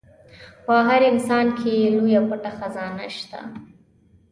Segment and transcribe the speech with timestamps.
[0.65, 3.39] په هر انسان کې لويه پټه خزانه شته.